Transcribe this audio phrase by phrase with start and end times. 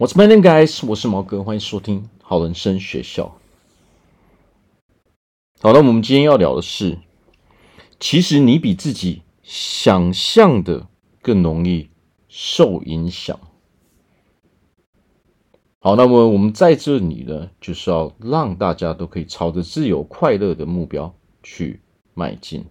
[0.00, 0.80] What's my name, guys？
[0.86, 3.36] 我是毛哥，欢迎收听好人生学校。
[5.60, 6.96] 好，那我们今天要聊的是，
[7.98, 10.86] 其实你比自己想象的
[11.20, 11.90] 更容易
[12.30, 13.38] 受影响。
[15.80, 21.82] 好，那么我们在这里呢，就是要让大家都可以朝着自由快乐的目标去
[22.14, 22.64] 迈进。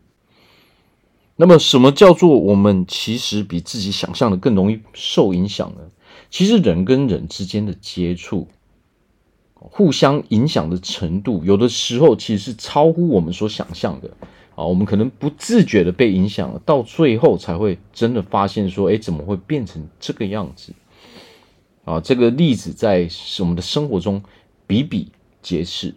[1.36, 5.82] 那么，什么叫做我们其实比自己想象的更容易受影响呢？
[6.30, 8.48] 其实人跟人之间的接触，
[9.56, 14.10] 互相影响的程度，有的时候其实是超乎我们所想象的
[14.56, 14.64] 啊。
[14.64, 20.74] 我们可能不自觉的被影响了，到最后才会真的发现说，哎，怎么会变成这个样子？
[21.86, 24.22] 啊，这个例子在我们的生活中
[24.68, 25.96] 比比皆是。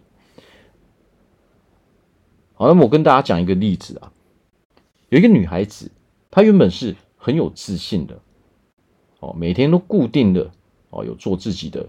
[2.55, 4.11] 好，那么我跟大家讲一个例子啊，
[5.09, 5.91] 有一个女孩子，
[6.31, 8.19] 她原本是很有自信的。
[9.23, 10.51] 哦，每天都固定的
[10.89, 11.87] 哦，有做自己的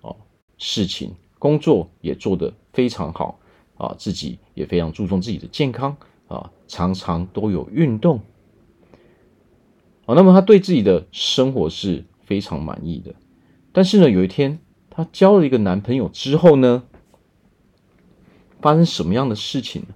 [0.00, 0.14] 哦
[0.58, 3.40] 事情，工作也做得非常好
[3.76, 5.96] 啊，自己也非常注重自己的健康
[6.28, 8.20] 啊，常常都有运动。
[10.06, 13.12] 啊，那么她对自己的生活是非常满意的。
[13.72, 16.84] 但是呢，有一天她交了一个男朋友之后呢，
[18.60, 19.88] 发生什么样的事情呢？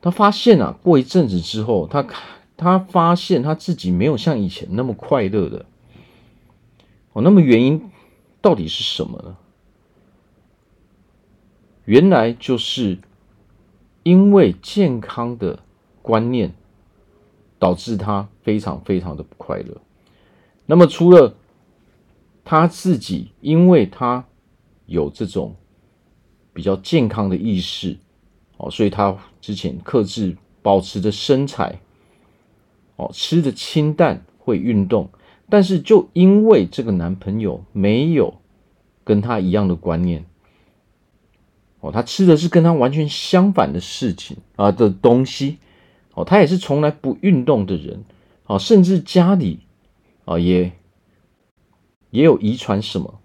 [0.00, 2.04] 她发现啊，过一阵子之后，她。
[2.62, 5.66] 他发现他自己没有像以前那么快乐的
[7.12, 7.90] 哦，那么原因
[8.40, 9.36] 到底是什么呢？
[11.84, 12.98] 原来就是
[14.04, 15.58] 因为健康的
[16.00, 16.54] 观念
[17.58, 19.80] 导致他非常非常的不快乐。
[20.64, 21.34] 那么除了
[22.44, 24.24] 他自己，因为他
[24.86, 25.54] 有这种
[26.52, 27.98] 比较健康的意识
[28.56, 31.80] 哦，所以他之前克制保持着身材。
[33.02, 35.10] 哦，吃的清淡，会运动，
[35.48, 38.34] 但是就因为这个男朋友没有
[39.02, 40.24] 跟他一样的观念，
[41.80, 45.58] 哦，他吃的是跟他完全相反的事情啊的东西，
[46.14, 48.04] 哦，他也是从来不运动的人，
[48.46, 49.58] 哦，甚至家里
[50.24, 50.70] 啊也
[52.10, 53.20] 也有遗传什么，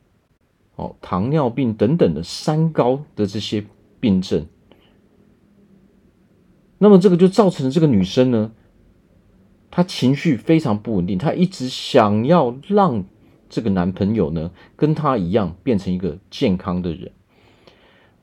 [0.76, 3.64] 哦，糖尿病等等的三高的这些
[4.00, 4.48] 病症，
[6.80, 8.52] 那么这个就造成了这个女生呢。
[9.70, 13.04] 她情绪非常不稳定，她一直想要让
[13.50, 17.12] 这个男朋友呢跟她一样变成一个健康的人。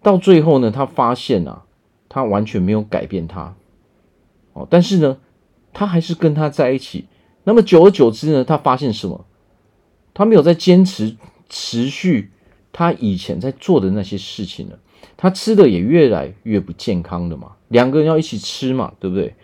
[0.03, 1.65] 到最后呢，她发现啊，
[2.09, 3.57] 他完全没有改变他
[4.53, 5.19] 哦，但是呢，
[5.73, 7.07] 他还是跟他在一起。
[7.43, 9.25] 那么久而久之呢，他发现什么？
[10.13, 11.17] 他没有在坚持
[11.49, 12.31] 持续
[12.73, 14.79] 他以前在做的那些事情了。
[15.17, 19.35] 他吃的也越来越不健康了嘛，两个人要一起吃嘛，对不对？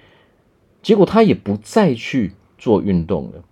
[0.83, 3.45] 结果他也不再去做运动了。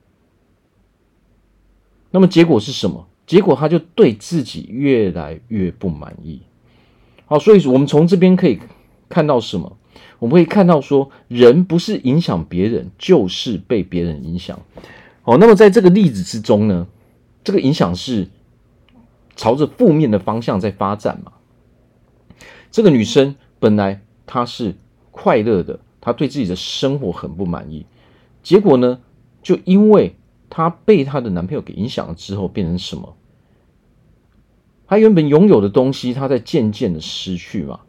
[2.10, 3.06] 那么结果是什么？
[3.26, 6.40] 结果他就对自己越来越不满意。
[7.26, 8.58] 好，所以我们从这边可以
[9.10, 9.76] 看到什么？
[10.18, 14.58] 我们可以看到说，人不是影响别人，就是被别人影响。
[15.20, 16.86] 好，那么在这个例子之中呢，
[17.44, 18.28] 这个影响是
[19.36, 21.32] 朝着负面的方向在发展嘛。
[22.70, 24.74] 这个女生本来她是
[25.10, 25.80] 快乐的。
[26.08, 27.84] 她对自己的生活很不满意，
[28.42, 28.98] 结果呢，
[29.42, 30.16] 就因为
[30.48, 33.14] 她被她的男朋友给影响了之后，变成什么？
[34.86, 37.80] 她原本拥有的东西，她在渐渐的失去嘛。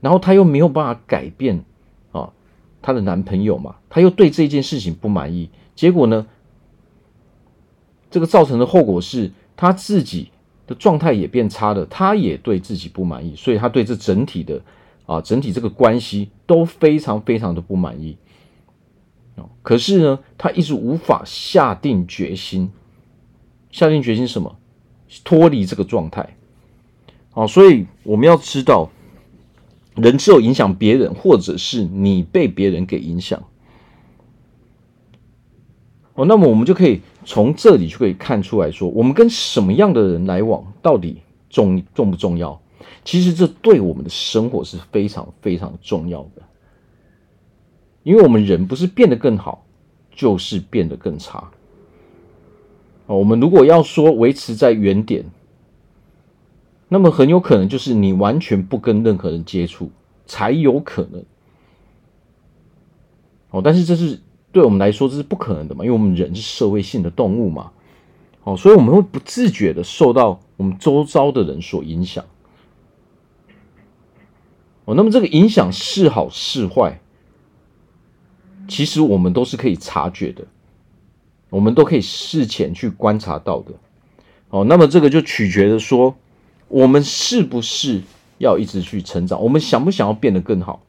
[0.00, 1.64] 然后她又没有办法改变
[2.12, 2.30] 啊，
[2.80, 5.50] 她的男朋友嘛，她又对这件事情不满意。
[5.74, 6.28] 结果呢，
[8.08, 10.30] 这个造成的后果是她自己
[10.68, 14.62] 的状态也变差了，她也对自己不满意，所以她对这整体的。
[15.06, 18.16] 啊，整体这个关系都非常非常的不满意，
[19.62, 22.70] 可是呢，他一直无法下定决心，
[23.70, 24.56] 下定决心什么？
[25.22, 26.36] 脱离这个状态。
[27.30, 28.90] 好，所以我们要知道，
[29.94, 33.42] 人只有影响别人，或者是你被别人给影响。
[36.14, 42.60] 哦，那么我们就可以从这里就可以看出来说，我们跟什么样的人来往，到底重重不重要？
[43.04, 46.42] 其实这对我们的生活是非常非常重要的，
[48.02, 49.64] 因为我们人不是变得更好，
[50.10, 51.50] 就是变得更差。
[53.06, 55.24] 哦我们如果要说维持在原点，
[56.88, 59.90] 那么很有可能就是你完全不跟任何人接触
[60.26, 61.22] 才有可能。
[63.50, 64.18] 哦，但是这是
[64.50, 67.70] 对我们来说这是不可能的嘛，因为我们人是社会性的动物嘛。
[68.44, 72.24] 哦，所以我们会不自觉的受到我们周遭的人所影响。
[74.84, 77.00] 哦，那么这个影响是好是坏，
[78.68, 80.44] 其实我们都是可以察觉的，
[81.50, 83.72] 我们都可以事前去观察到的。
[84.50, 86.14] 哦，那么这个就取决于说，
[86.68, 88.02] 我们是不是
[88.38, 89.42] 要一直去成长？
[89.42, 90.82] 我们想不想要变得更好？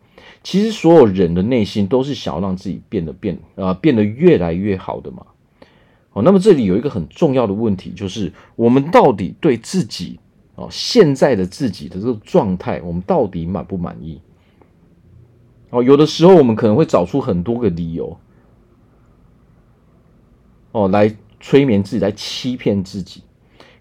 [0.44, 5.25] 其实所有人的内心都是想要让自己变得变啊、变得越来越好的嘛。
[6.13, 10.19] 哦，那么这里有一个很重要的问题，就是我们到底对自己
[10.56, 14.22] 哦现在的自己的这个状态，我们到底满不满意？
[15.69, 18.18] 哦，有的时候我们可能会找出很多个理由，
[20.72, 23.22] 哦，来催眠自己，来欺骗自己。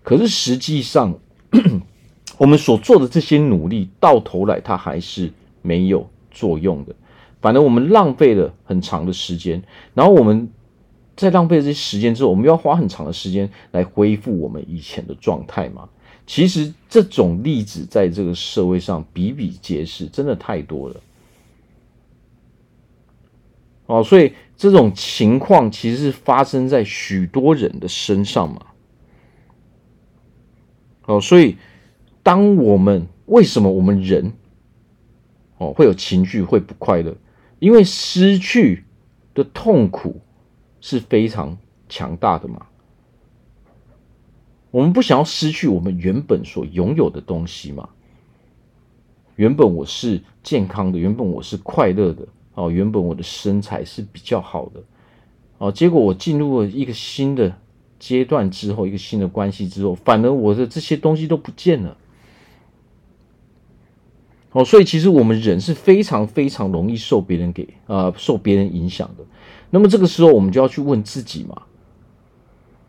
[0.02, 1.14] 可是实际上，
[2.36, 5.32] 我们所做的这些努力，到头来它还是
[5.62, 6.94] 没有作用的。
[7.40, 9.62] 反正我们浪费了很长的时间，
[9.94, 10.50] 然后我们
[11.14, 15.88] 在浪费这些时间之后，我们要花很长的时间来恢复我们以前的状态嘛。
[16.26, 21.00] 其实这种例子在这个社会上比比皆是，真的太多了。
[23.86, 28.66] 哦，所以这种情况其实是发生在许多人的身上嘛。
[31.04, 31.58] 哦，所以
[32.22, 34.32] 当我们为什么我们人
[35.58, 37.14] 哦会有情绪会不快乐？
[37.58, 38.84] 因为失去
[39.34, 40.20] 的痛苦
[40.80, 42.66] 是非常强大的嘛。
[44.74, 47.88] 我们不想要失去我们原本所拥有的东西嘛。
[49.36, 54.82] 原本我是健康的，原本我是快乐的哦，原本我的身材是比较好的
[55.58, 57.54] 哦，结果我进入了一个新的。
[57.96, 61.96] 阶段之后，一个新的关系之后，反而我的这些东西都不见了。
[64.50, 69.24] 哦，所以其实我们人是非常非常容易受别人给啊、受别人影响的。
[69.70, 71.62] 那么这个时候，我们就要去问自己嘛：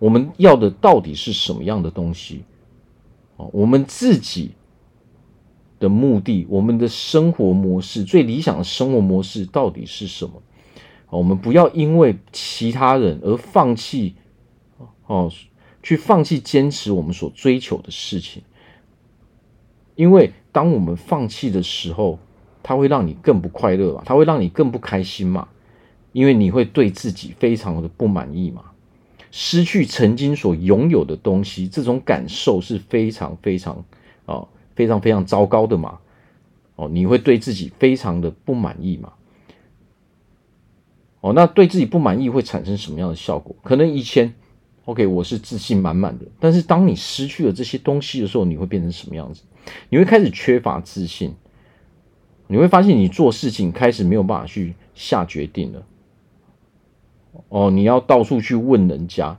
[0.06, 2.44] 我们要的到底是什么样的东西？
[3.38, 4.52] 哦，我们自己
[5.80, 10.44] 的目的，我们的生活模式，最理想的生活模式到底是什么？
[11.10, 14.13] 我们不要因为其他人而放弃。
[15.07, 15.31] 哦，
[15.81, 18.44] 去放弃坚持我们所追求的事情，
[19.96, 22.19] 因为当我们放弃的时候，
[22.62, 25.48] 它会让你更不快乐嘛，它会让你更不开心嘛，
[26.12, 28.66] 因为你会对自己非常的不满意嘛，
[29.38, 33.84] 失去曾经所拥有的东西，这种感受是非常非常
[34.24, 34.48] 哦，
[34.78, 36.00] 非常非常糟糕的嘛，
[36.78, 39.12] 哦，你会对自己非常的不满意嘛，
[41.20, 43.54] 哦，那对自己不满意会产生什么样的效果？
[43.62, 44.34] 可能以前。
[44.86, 49.42] OK，我是自信满满的，但是当你失去了这些东西的时候，你会变成什么样子？
[49.90, 51.34] 你会开始缺乏自信，
[52.48, 55.86] 你会发现你做事情开始没有办法去下决定了。
[57.50, 59.38] 哦，你要到处去问人家，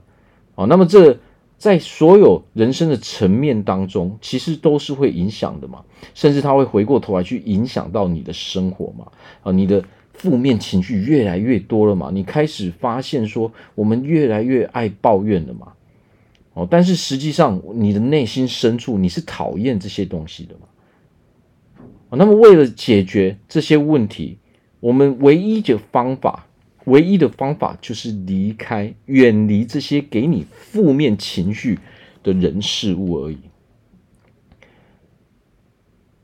[0.55, 1.17] 哦，那么这
[1.57, 5.83] 在所有人生的层面当中，其实都是会影响的嘛，
[6.13, 9.11] 甚至他会回过头来去影响到你的生活嘛，
[9.43, 9.83] 啊，你的。
[10.13, 12.09] 负面情绪越来越多了嘛？
[12.11, 15.73] 你开始发现说，我们越来越爱抱怨了嘛？
[16.55, 22.17] 哦，但是实际上，你的内心深处你是讨厌这些东西的嘛？
[22.17, 24.39] 那么为了解决这些问题，
[24.79, 26.46] 我们唯一的方法，
[26.87, 31.79] 唯一的方法就是离开、远离这些给你负面情绪
[32.23, 33.37] 的人事物而已。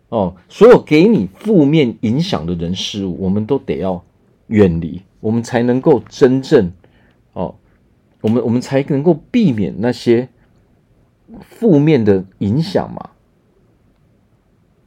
[0.07, 4.03] 哦，所有给你负面影响的人事物，我们都得要
[4.47, 6.71] 远离，我们才能够真正
[7.33, 7.55] 哦，
[8.21, 10.29] 我们我们才能够避免那些
[11.41, 13.09] 负面的影响嘛。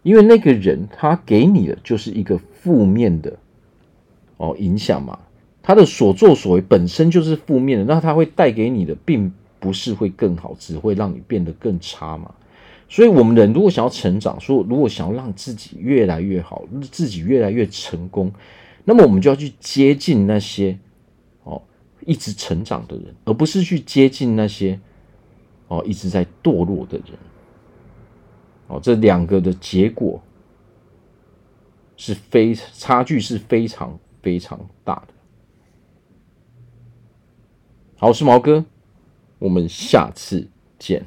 [0.02, 3.36] 因为那个人他给你的就是一个负面的
[4.36, 5.18] 哦影响嘛，
[5.66, 12.32] 他的所作所为本身就是负面的，那他会带给你的并不是会更好，只会让你变得更差嘛。
[12.88, 18.32] 所以，我们人如果想要成长，说如果想要让自己越来越好，自己越来越成功，
[18.84, 20.78] 那么我们就要去接近那些
[21.42, 21.60] 哦
[22.04, 24.78] 一直成长的人，而不是去接近那些
[25.66, 27.18] 哦一直在堕落的人。
[28.68, 30.22] 哦，这两个的结果
[31.96, 35.15] 是非差距是非常非常大的。
[37.98, 38.62] 好，我是毛哥，
[39.38, 40.46] 我们下次
[40.78, 41.06] 见。